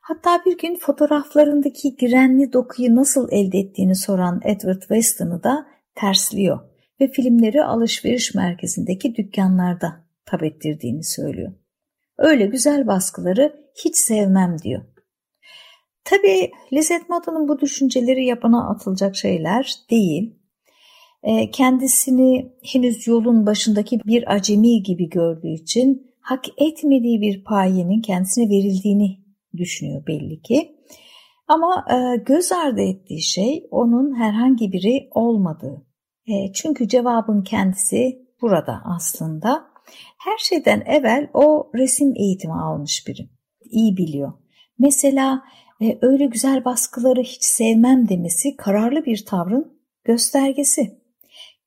Hatta 0.02 0.42
bir 0.46 0.58
gün 0.58 0.76
fotoğraflarındaki 0.76 1.96
girenli 1.96 2.52
dokuyu 2.52 2.94
nasıl 2.94 3.28
elde 3.32 3.58
ettiğini 3.58 3.96
soran 3.96 4.40
Edward 4.44 4.80
Weston'ı 4.80 5.42
da 5.42 5.66
tersliyor 5.94 6.60
ve 7.00 7.08
filmleri 7.08 7.64
alışveriş 7.64 8.34
merkezindeki 8.34 9.14
dükkanlarda 9.14 10.04
tab 10.26 10.42
ettirdiğini 10.42 11.04
söylüyor. 11.04 11.52
Öyle 12.18 12.46
güzel 12.46 12.86
baskıları 12.86 13.70
hiç 13.84 13.96
sevmem 13.96 14.58
diyor. 14.58 14.82
Tabii 16.06 16.50
Lizet 16.72 17.08
Model'ın 17.08 17.48
bu 17.48 17.60
düşünceleri 17.60 18.26
yapana 18.26 18.70
atılacak 18.70 19.16
şeyler 19.16 19.74
değil. 19.90 20.34
E, 21.22 21.50
kendisini 21.50 22.52
henüz 22.72 23.06
yolun 23.06 23.46
başındaki 23.46 24.00
bir 24.06 24.34
acemi 24.34 24.82
gibi 24.82 25.08
gördüğü 25.08 25.52
için 25.52 26.12
hak 26.20 26.44
etmediği 26.58 27.20
bir 27.20 27.44
payenin 27.44 28.00
kendisine 28.00 28.50
verildiğini 28.50 29.18
düşünüyor 29.56 30.06
belli 30.06 30.42
ki. 30.42 30.76
Ama 31.48 31.84
e, 31.90 32.16
göz 32.16 32.52
ardı 32.52 32.80
ettiği 32.80 33.22
şey 33.22 33.66
onun 33.70 34.14
herhangi 34.14 34.72
biri 34.72 35.08
olmadığı. 35.10 35.86
E, 36.26 36.52
çünkü 36.52 36.88
cevabın 36.88 37.42
kendisi 37.42 38.26
burada 38.42 38.82
aslında. 38.84 39.66
Her 40.18 40.38
şeyden 40.38 40.80
evvel 40.80 41.28
o 41.34 41.70
resim 41.74 42.12
eğitimi 42.16 42.54
almış 42.54 43.04
biri. 43.06 43.28
İyi 43.64 43.96
biliyor. 43.96 44.32
Mesela 44.78 45.42
e, 45.82 45.98
öyle 46.02 46.26
güzel 46.26 46.64
baskıları 46.64 47.20
hiç 47.20 47.44
sevmem 47.44 48.08
demesi 48.08 48.56
kararlı 48.56 49.04
bir 49.04 49.24
tavrın 49.24 49.78
göstergesi. 50.04 51.06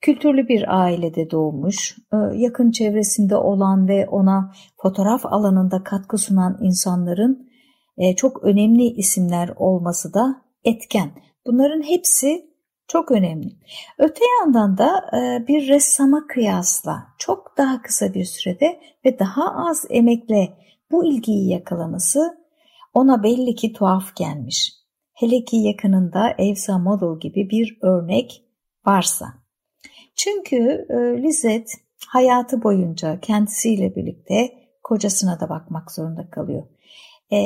Kültürlü 0.02 0.48
bir 0.48 0.80
ailede 0.82 1.32
doğmuş, 1.32 1.98
e, 2.14 2.18
yakın 2.36 2.72
çevresinde 2.72 3.36
olan 3.36 3.88
ve 3.88 4.08
ona 4.08 4.54
fotoğraf 4.82 5.26
alanında 5.26 5.84
katkı 5.84 6.18
sunan 6.18 6.58
insanların 6.62 7.50
e, 7.98 8.16
çok 8.16 8.44
önemli 8.44 8.84
isimler 8.84 9.50
olması 9.56 10.14
da 10.14 10.42
etken. 10.64 11.12
Bunların 11.46 11.82
hepsi 11.82 12.50
çok 12.88 13.12
önemli. 13.12 13.48
Öte 13.98 14.26
yandan 14.40 14.78
da 14.78 15.10
e, 15.18 15.48
bir 15.48 15.68
ressama 15.68 16.28
kıyasla 16.28 17.08
çok 17.18 17.58
daha 17.58 17.82
kısa 17.82 18.14
bir 18.14 18.26
sürede 18.26 18.80
ve 19.06 19.20
daha 19.20 19.70
az 19.70 19.86
emekle 19.90 20.54
Bu 20.92 21.06
ilgiyi 21.06 21.50
yakalaması 21.50 22.39
ona 23.00 23.24
belli 23.24 23.56
ki 23.56 23.74
tuhaf 23.74 24.16
gelmiş. 24.16 24.74
Hele 25.14 25.46
ki 25.46 25.58
yakınında 25.58 26.30
Evsa 26.38 26.78
Model 26.78 27.20
gibi 27.20 27.50
bir 27.50 27.78
örnek 27.82 28.44
varsa. 28.86 29.26
Çünkü 30.16 30.88
e, 30.90 31.24
Lizette 31.24 31.72
hayatı 32.08 32.64
boyunca 32.64 33.20
kendisiyle 33.20 33.96
birlikte 33.96 34.52
kocasına 34.84 35.40
da 35.40 35.50
bakmak 35.50 35.92
zorunda 35.92 36.30
kalıyor. 36.30 36.64
E, 37.32 37.40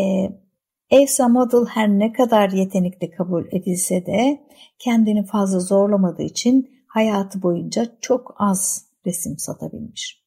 Evsa 0.89 1.27
Model 1.27 1.65
her 1.65 1.89
ne 1.89 2.11
kadar 2.11 2.49
yetenekli 2.49 3.11
kabul 3.11 3.45
edilse 3.51 4.05
de 4.05 4.43
kendini 4.79 5.25
fazla 5.25 5.59
zorlamadığı 5.59 6.23
için 6.23 6.69
hayatı 6.87 7.41
boyunca 7.41 7.85
çok 8.01 8.35
az 8.37 8.85
resim 9.05 9.37
satabilmiş. 9.37 10.23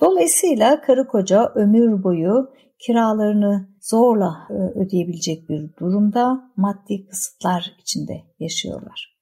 Dolayısıyla 0.00 0.80
karı 0.80 1.06
koca 1.06 1.52
ömür 1.54 2.02
boyu 2.02 2.50
kiralarını 2.86 3.68
zorla 3.80 4.48
e, 4.50 4.54
ödeyebilecek 4.54 5.48
bir 5.48 5.76
durumda 5.80 6.52
maddi 6.56 7.06
kısıtlar 7.06 7.76
içinde 7.80 8.22
yaşıyorlar. 8.38 9.18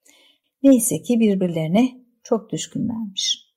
Neyse 0.63 1.03
ki 1.03 1.21
birbirlerine 1.21 1.91
çok 2.23 2.53
düşkünlermiş. 2.53 3.51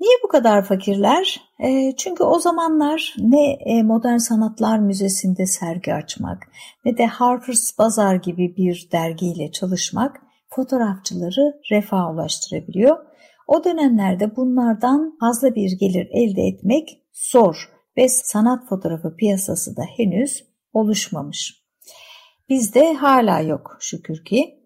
Niye 0.00 0.16
bu 0.24 0.28
kadar 0.28 0.64
fakirler? 0.64 1.40
E, 1.64 1.96
çünkü 1.96 2.24
o 2.24 2.38
zamanlar 2.38 3.14
ne 3.18 3.52
e, 3.52 3.82
Modern 3.82 4.16
Sanatlar 4.16 4.78
Müzesi'nde 4.78 5.46
sergi 5.46 5.94
açmak 5.94 6.42
ne 6.84 6.98
de 6.98 7.06
Harper's 7.06 7.78
Bazaar 7.78 8.14
gibi 8.14 8.56
bir 8.56 8.88
dergiyle 8.92 9.52
çalışmak 9.52 10.20
fotoğrafçıları 10.48 11.60
refaha 11.70 12.12
ulaştırabiliyor. 12.12 12.96
O 13.48 13.64
dönemlerde 13.64 14.36
bunlardan 14.36 15.16
fazla 15.20 15.54
bir 15.54 15.78
gelir 15.78 16.08
elde 16.12 16.42
etmek 16.42 17.00
zor 17.12 17.73
ve 17.96 18.08
sanat 18.08 18.68
fotoğrafı 18.68 19.16
piyasası 19.16 19.76
da 19.76 19.82
henüz 19.82 20.44
oluşmamış. 20.72 21.64
Bizde 22.48 22.94
hala 22.94 23.40
yok 23.40 23.76
şükür 23.80 24.24
ki. 24.24 24.60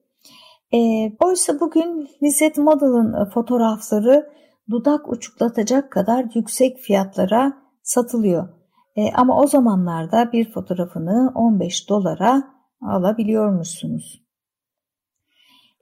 E, 0.75 0.79
oysa 1.21 1.61
bugün 1.61 2.09
Lizette 2.23 2.63
Model'ın 2.63 3.31
fotoğrafları 3.31 4.31
dudak 4.71 5.13
uçuklatacak 5.13 5.93
kadar 5.93 6.27
yüksek 6.35 6.79
fiyatlara 6.79 7.63
satılıyor. 7.83 8.49
E, 8.97 9.13
ama 9.13 9.41
o 9.41 9.47
zamanlarda 9.47 10.33
bir 10.33 10.53
fotoğrafını 10.53 11.33
15 11.35 11.89
dolara 11.89 12.59
alabiliyormuşsunuz. 12.83 14.23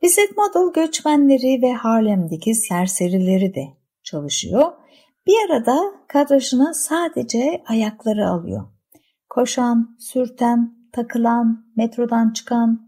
Lizette 0.04 0.34
Model 0.36 0.72
göçmenleri 0.72 1.62
ve 1.62 1.72
Harlem'deki 1.72 2.54
serserileri 2.54 3.54
de 3.54 3.64
çalışıyor. 4.02 4.72
Bir 5.26 5.50
arada 5.50 5.78
kadrajına 6.08 6.74
sadece 6.74 7.62
ayakları 7.66 8.28
alıyor. 8.28 8.64
Koşan, 9.28 9.96
sürten, 9.98 10.88
takılan, 10.92 11.66
metrodan 11.76 12.32
çıkan. 12.32 12.86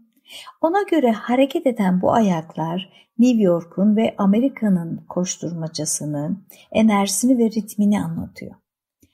Ona 0.61 0.81
göre 0.81 1.11
hareket 1.11 1.67
eden 1.67 2.01
bu 2.01 2.11
ayaklar 2.11 2.89
New 3.19 3.43
York'un 3.43 3.95
ve 3.95 4.15
Amerika'nın 4.17 5.05
koşturmacasını, 5.09 6.37
enerjisini 6.71 7.37
ve 7.37 7.45
ritmini 7.45 8.01
anlatıyor. 8.01 8.55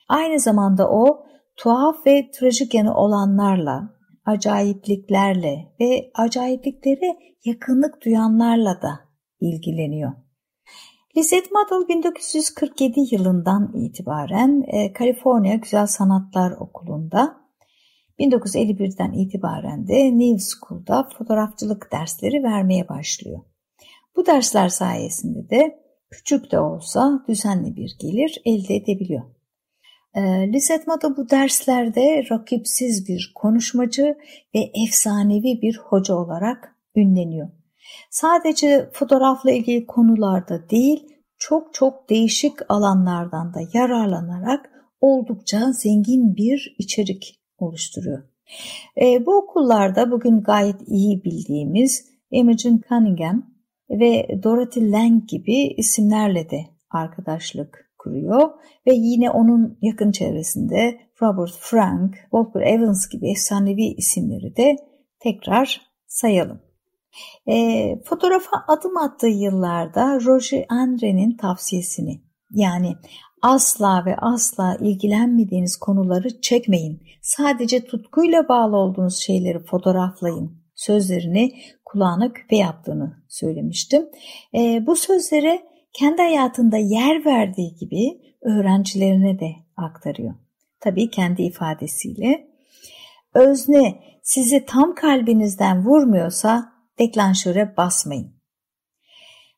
Aynı 0.10 0.40
zamanda 0.40 0.90
o 0.90 1.26
tuhaf 1.56 2.08
ve 2.08 2.32
trajik 2.32 2.74
yanı 2.74 2.96
olanlarla, 2.96 3.90
acayipliklerle 4.26 5.74
ve 5.80 6.12
acayipliklere 6.14 7.18
yakınlık 7.46 8.06
duyanlarla 8.06 8.82
da 8.82 9.00
ilgileniyor. 9.40 10.25
Lizette 11.18 11.50
Model 11.52 11.88
1947 11.88 13.00
yılından 13.12 13.74
itibaren 13.76 14.64
e, 14.68 14.94
California 15.00 15.56
Güzel 15.56 15.88
Sanatlar 15.88 16.52
Okulu'nda 16.52 17.38
1951'den 18.20 19.14
itibaren 19.14 19.88
de 19.88 20.18
New 20.18 20.38
School'da 20.40 21.10
fotoğrafçılık 21.18 21.92
dersleri 21.92 22.44
vermeye 22.44 22.90
başlıyor. 22.90 23.40
Bu 24.16 24.26
dersler 24.26 24.70
sayesinde 24.70 25.50
de 25.50 25.80
küçük 26.10 26.52
de 26.52 26.60
olsa 26.60 27.24
düzenli 27.28 27.76
bir 27.76 27.96
gelir 28.00 28.42
elde 28.46 28.76
edebiliyor. 28.76 29.24
E, 30.14 30.22
Lizette 30.54 30.86
Model 30.88 31.18
bu 31.18 31.30
derslerde 31.30 32.24
rakipsiz 32.32 33.08
bir 33.08 33.32
konuşmacı 33.36 34.18
ve 34.56 34.72
efsanevi 34.86 35.62
bir 35.62 35.78
hoca 35.78 36.16
olarak 36.16 36.76
ünleniyor. 36.96 37.50
Sadece 38.10 38.90
fotoğrafla 38.94 39.52
ilgili 39.52 39.86
konularda 39.86 40.70
değil, 40.70 41.08
çok 41.38 41.74
çok 41.74 42.10
değişik 42.10 42.54
alanlardan 42.70 43.54
da 43.54 43.60
yararlanarak 43.74 44.70
oldukça 45.02 45.72
zengin 45.72 46.36
bir 46.36 46.76
içerik 46.78 47.42
oluşturuyor. 47.58 48.24
E, 49.02 49.26
bu 49.26 49.36
okullarda 49.38 50.12
bugün 50.12 50.42
gayet 50.42 50.82
iyi 50.88 51.24
bildiğimiz 51.24 52.06
Imogen 52.32 52.82
Cunningham 52.90 53.56
ve 53.90 54.28
Dorothy 54.44 54.92
Lang 54.92 55.28
gibi 55.28 55.74
isimlerle 55.78 56.50
de 56.50 56.60
arkadaşlık 56.90 57.92
kuruyor 57.98 58.50
ve 58.88 58.94
yine 58.94 59.30
onun 59.30 59.78
yakın 59.82 60.12
çevresinde 60.12 61.00
Robert 61.22 61.54
Frank, 61.60 62.16
Walker 62.22 62.62
Evans 62.62 63.10
gibi 63.10 63.32
efsanevi 63.32 63.86
isimleri 63.98 64.56
de 64.56 64.76
tekrar 65.20 65.82
sayalım. 66.08 66.65
E, 67.48 67.56
fotoğrafa 68.06 68.66
adım 68.68 68.98
attığı 68.98 69.28
yıllarda 69.28 70.20
Roger 70.26 70.66
Andre'nin 70.70 71.38
tavsiyesini 71.38 72.22
yani 72.52 72.96
asla 73.42 74.06
ve 74.06 74.16
asla 74.16 74.78
ilgilenmediğiniz 74.82 75.78
konuları 75.78 76.42
çekmeyin. 76.42 77.02
Sadece 77.22 77.86
tutkuyla 77.86 78.48
bağlı 78.50 78.78
olduğunuz 78.78 79.18
şeyleri 79.18 79.64
fotoğraflayın 79.64 80.66
sözlerini 80.76 81.52
kulağına 81.86 82.34
küpe 82.34 82.56
yaptığını 82.56 83.24
söylemiştim. 83.30 84.06
E, 84.56 84.88
bu 84.88 84.96
sözlere 84.96 85.62
kendi 85.94 86.22
hayatında 86.22 86.78
yer 86.78 87.26
verdiği 87.26 87.76
gibi 87.76 88.22
öğrencilerine 88.42 89.40
de 89.40 89.50
aktarıyor. 89.78 90.34
Tabii 90.80 91.10
kendi 91.10 91.42
ifadesiyle. 91.42 92.48
Özne 93.34 94.04
sizi 94.24 94.66
tam 94.66 94.96
kalbinizden 94.96 95.86
vurmuyorsa 95.86 96.75
deklanşöre 97.00 97.78
basmayın. 97.78 98.36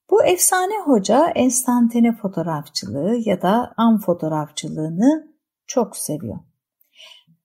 Bu 0.10 0.24
efsane 0.24 0.74
hoca 0.86 1.28
enstantane 1.28 2.16
fotoğrafçılığı 2.16 3.16
ya 3.26 3.42
da 3.42 3.74
an 3.78 3.98
fotoğrafçılığını 4.00 5.36
çok 5.68 5.98
seviyor. 5.98 6.40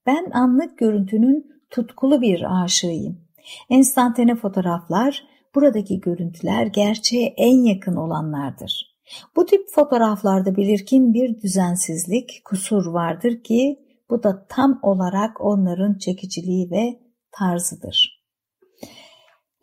Ben 0.05 0.31
anlık 0.31 0.77
görüntünün 0.77 1.63
tutkulu 1.69 2.21
bir 2.21 2.63
aşığıyım. 2.63 3.27
Enstantane 3.69 4.35
fotoğraflar, 4.35 5.23
buradaki 5.55 5.99
görüntüler 5.99 6.65
gerçeğe 6.65 7.33
en 7.37 7.65
yakın 7.65 7.95
olanlardır. 7.95 8.93
Bu 9.35 9.45
tip 9.45 9.61
fotoğraflarda 9.71 10.55
belirgin 10.55 11.13
bir 11.13 11.41
düzensizlik, 11.41 12.41
kusur 12.45 12.85
vardır 12.85 13.43
ki 13.43 13.79
bu 14.09 14.23
da 14.23 14.45
tam 14.49 14.79
olarak 14.81 15.41
onların 15.41 15.97
çekiciliği 15.97 16.71
ve 16.71 16.99
tarzıdır. 17.31 18.22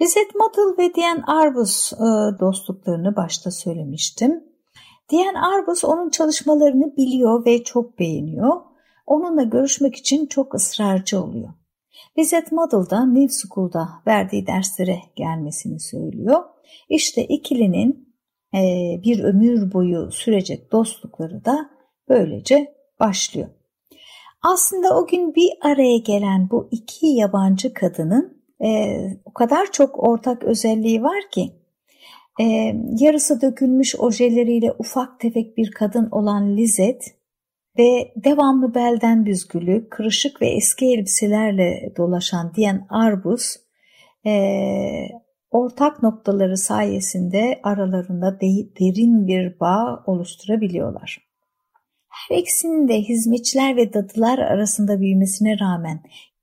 Lizette 0.03 0.39
Model 0.39 0.79
ve 0.79 0.95
Diane 0.95 1.23
Arbus 1.27 1.93
e, 1.93 1.99
dostluklarını 2.41 3.17
başta 3.17 3.51
söylemiştim. 3.51 4.45
Diane 5.11 5.41
Arbus 5.41 5.85
onun 5.85 6.11
çalışmalarını 6.11 6.97
biliyor 6.97 7.47
ve 7.47 7.65
çok 7.65 7.99
beğeniyor. 7.99 8.61
Onunla 9.07 9.43
görüşmek 9.43 9.97
için 9.97 10.27
çok 10.27 10.55
ısrarcı 10.55 11.23
oluyor. 11.23 11.49
Lizette 12.19 12.57
Model 12.57 12.91
da 12.91 13.05
New 13.05 13.35
School'da 13.35 13.89
verdiği 14.07 14.47
derslere 14.47 14.99
gelmesini 15.17 15.81
söylüyor. 15.81 16.45
İşte 16.89 17.25
ikilinin 17.25 18.15
e, 18.55 18.61
bir 19.05 19.25
ömür 19.25 19.73
boyu 19.73 20.11
sürecek 20.13 20.73
dostlukları 20.73 21.45
da 21.45 21.71
böylece 22.09 22.75
başlıyor. 23.01 23.49
Aslında 24.43 24.99
o 24.99 25.07
gün 25.07 25.35
bir 25.35 25.51
araya 25.61 25.99
gelen 25.99 26.49
bu 26.51 26.69
iki 26.71 27.07
yabancı 27.07 27.75
kadının 27.75 28.39
e, 28.64 28.99
o 29.25 29.33
kadar 29.33 29.73
çok 29.73 30.09
ortak 30.09 30.44
özelliği 30.44 31.03
var 31.03 31.23
ki 31.33 31.53
e, 32.40 32.75
yarısı 33.01 33.40
dökülmüş 33.40 33.96
ojeleriyle 33.96 34.73
ufak 34.79 35.20
tefek 35.20 35.57
bir 35.57 35.70
kadın 35.70 36.09
olan 36.11 36.57
Lizet 36.57 37.14
ve 37.79 38.12
devamlı 38.16 38.75
belden 38.75 39.27
büzgülü, 39.27 39.88
kırışık 39.88 40.42
ve 40.42 40.49
eski 40.49 40.87
elbiselerle 40.87 41.92
dolaşan 41.96 42.53
diyen 42.55 42.87
Arbus 42.88 43.57
e, 44.27 44.33
ortak 45.51 46.03
noktaları 46.03 46.57
sayesinde 46.57 47.61
aralarında 47.62 48.40
de, 48.40 48.46
derin 48.81 49.27
bir 49.27 49.61
bağ 49.61 50.03
oluşturabiliyorlar. 50.07 51.31
Her 52.09 52.37
ikisinin 52.37 52.88
de 52.88 53.01
hizmetçiler 53.01 53.77
ve 53.77 53.92
dadılar 53.92 54.38
arasında 54.38 55.01
büyümesine 55.01 55.59
rağmen 55.61 56.03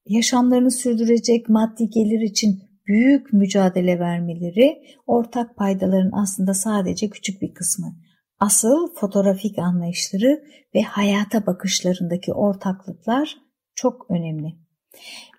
yaşamlarını 0.09 0.71
sürdürecek 0.71 1.49
maddi 1.49 1.89
gelir 1.89 2.21
için 2.21 2.61
büyük 2.87 3.33
mücadele 3.33 3.99
vermeleri 3.99 4.81
ortak 5.07 5.55
paydaların 5.55 6.11
aslında 6.11 6.53
sadece 6.53 7.09
küçük 7.09 7.41
bir 7.41 7.53
kısmı. 7.53 7.95
Asıl 8.39 8.95
fotoğrafik 8.95 9.59
anlayışları 9.59 10.43
ve 10.75 10.81
hayata 10.81 11.45
bakışlarındaki 11.45 12.33
ortaklıklar 12.33 13.37
çok 13.75 14.11
önemli. 14.11 14.55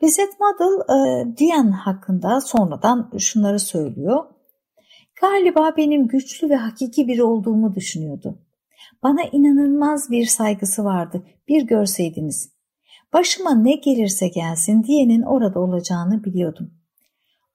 Lizette 0.03 0.37
Model 0.41 0.81
e, 0.91 1.37
Diane 1.37 1.71
hakkında 1.71 2.41
sonradan 2.41 3.11
şunları 3.19 3.59
söylüyor. 3.59 4.25
Galiba 5.21 5.77
benim 5.77 6.09
güçlü 6.09 6.51
ve 6.51 6.57
hakiki 6.57 7.09
biri 7.09 7.23
olduğumu 7.23 7.75
düşünüyordu. 7.75 8.39
Bana 9.03 9.23
inanılmaz 9.33 10.11
bir 10.11 10.27
saygısı 10.27 10.85
vardı. 10.85 11.23
Bir 11.49 11.63
görseydiniz. 11.63 12.58
Başıma 13.12 13.55
ne 13.55 13.75
gelirse 13.75 14.29
gelsin 14.29 14.83
diyenin 14.83 15.23
orada 15.23 15.61
olacağını 15.61 16.25
biliyordum. 16.25 16.71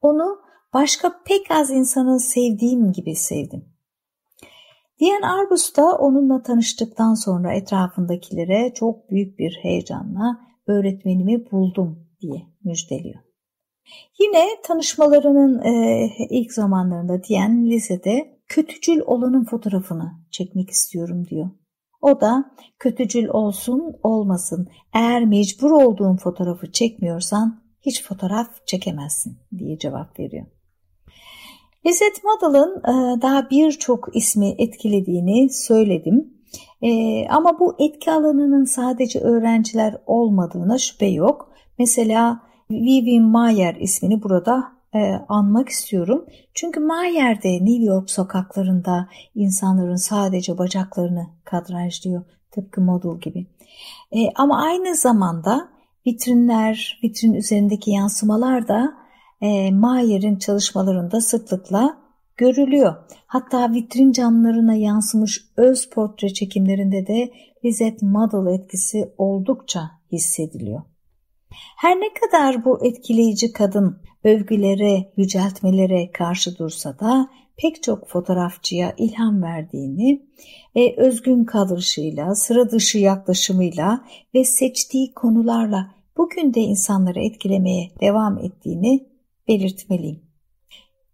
Onu 0.02 0.40
başka 0.74 1.24
pek 1.26 1.52
az 1.52 1.72
insanın 1.72 2.18
sevdiğim 2.18 2.92
gibi 2.92 3.16
sevdim. 3.16 3.66
Diyen 5.00 5.22
Arbus 5.22 5.76
da 5.76 5.98
onunla 5.98 6.44
tanıştıktan 6.44 7.14
sonra 7.14 7.54
etrafındakilere 7.54 8.74
çok 8.74 9.10
büyük 9.10 9.40
bir 9.40 9.60
heyecanla 9.62 10.40
öğretmenimi 10.68 11.52
buldum 11.52 12.08
diye 12.22 12.42
müjdeliyor. 12.64 13.20
Yine 14.20 14.48
tanışmalarının 14.64 15.62
e, 15.64 16.10
ilk 16.30 16.54
zamanlarında 16.54 17.24
diyen 17.24 17.66
lisede 17.66 18.40
kötücül 18.48 19.00
olanın 19.06 19.44
fotoğrafını 19.44 20.12
çekmek 20.32 20.70
istiyorum 20.70 21.26
diyor. 21.28 21.50
O 22.04 22.22
da 22.22 22.52
kötücül 22.80 23.28
olsun 23.28 23.96
olmasın 24.04 24.68
eğer 24.94 25.26
mecbur 25.26 25.72
olduğun 25.72 26.16
fotoğrafı 26.18 26.72
çekmiyorsan 26.72 27.62
hiç 27.82 28.04
fotoğraf 28.04 28.48
çekemezsin 28.66 29.38
diye 29.58 29.78
cevap 29.78 30.20
veriyor. 30.20 30.46
Lizette 31.86 32.22
Model'ın 32.24 32.78
e, 32.80 33.22
daha 33.22 33.50
birçok 33.50 34.16
ismi 34.16 34.56
etkilediğini 34.58 35.50
söyledim. 35.50 36.34
E, 36.82 36.92
ama 37.28 37.60
bu 37.60 37.76
etki 37.80 38.12
alanının 38.12 38.64
sadece 38.64 39.20
öğrenciler 39.20 39.98
olmadığına 40.06 40.78
şüphe 40.78 41.06
yok. 41.06 41.52
Mesela 41.80 42.40
Vivian 42.72 43.24
Mayer 43.24 43.76
ismini 43.76 44.24
burada 44.24 44.73
e, 44.96 45.00
anmak 45.30 45.70
istiyorum. 45.70 46.26
Çünkü 46.54 46.80
Mayer 46.80 47.44
de 47.44 47.50
New 47.50 47.84
York 47.84 48.10
sokaklarında 48.10 49.10
insanların 49.36 49.96
sadece 49.96 50.58
bacaklarını 50.58 51.28
kadrajlıyor. 51.44 52.24
Tıpkı 52.52 52.82
model 52.82 53.20
gibi. 53.20 53.48
ama 54.36 54.64
aynı 54.64 54.96
zamanda 54.96 55.70
vitrinler, 56.08 57.00
vitrin 57.04 57.34
üzerindeki 57.34 57.92
yansımalar 57.92 58.68
da 58.68 58.94
e, 59.42 59.72
Mayer'in 59.72 60.36
çalışmalarında 60.36 61.22
sıklıkla 61.22 61.98
görülüyor. 62.38 62.96
Hatta 63.28 63.74
vitrin 63.74 64.12
camlarına 64.12 64.76
yansımış 64.76 65.46
öz 65.58 65.90
portre 65.90 66.34
çekimlerinde 66.34 67.08
de 67.08 67.32
Lizette 67.66 68.06
Model 68.06 68.60
etkisi 68.60 69.14
oldukça 69.18 69.92
hissediliyor. 70.12 70.82
Her 71.78 71.96
ne 71.96 72.14
kadar 72.14 72.66
bu 72.66 72.86
etkileyici 72.86 73.52
kadın 73.54 73.98
övgülere, 74.24 75.12
yüceltmelere 75.18 76.12
karşı 76.12 76.58
dursa 76.58 77.00
da 77.00 77.30
pek 77.58 77.84
çok 77.84 78.08
fotoğrafçıya 78.08 78.94
ilham 78.98 79.44
verdiğini 79.44 80.22
ve 80.76 80.96
özgün 80.98 81.44
kalışıyla, 81.44 82.36
sıra 82.36 82.72
dışı 82.72 82.98
yaklaşımıyla 82.98 84.06
ve 84.36 84.44
seçtiği 84.44 85.14
konularla 85.14 85.92
bugün 86.18 86.54
de 86.54 86.62
insanları 86.62 87.20
etkilemeye 87.20 87.92
devam 88.02 88.38
ettiğini 88.38 89.06
belirtmeliyim. 89.48 90.24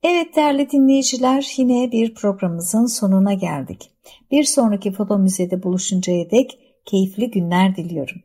Evet 0.04 0.36
değerli 0.36 0.72
dinleyiciler 0.72 1.54
yine 1.58 1.92
bir 1.92 2.14
programımızın 2.14 2.86
sonuna 2.86 3.34
geldik. 3.34 3.92
Bir 4.32 4.44
sonraki 4.44 4.92
foto 4.92 5.18
müzede 5.18 5.64
buluşuncaya 5.64 6.32
dek 6.32 6.60
keyifli 6.90 7.32
günler 7.32 7.76
diliyorum. 7.76 8.22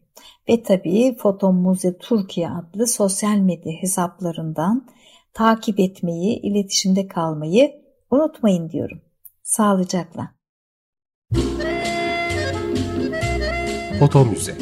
Ve 0.49 0.63
tabii 0.63 1.17
Foto 1.17 1.53
Müze 1.53 1.99
Türkiye 1.99 2.51
adlı 2.51 2.87
sosyal 2.87 3.37
medya 3.37 3.73
hesaplarından 3.73 4.87
takip 5.35 5.81
etmeyi, 5.81 6.41
iletişimde 6.41 7.09
kalmayı 7.09 7.73
unutmayın 8.11 8.71
diyorum. 8.71 9.01
Sağlıcakla. 9.43 10.35
Foto 13.99 14.25
Müze 14.25 14.55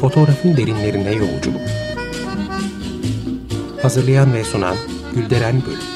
Fotoğrafın 0.00 0.56
derinlerine 0.56 1.12
yolculuk. 1.12 1.60
Hazırlayan 3.82 4.34
ve 4.34 4.44
sunan 4.44 4.76
Gülderen 5.14 5.62
Bölüm. 5.66 5.95